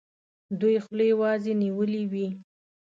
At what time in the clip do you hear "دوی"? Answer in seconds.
0.59-0.77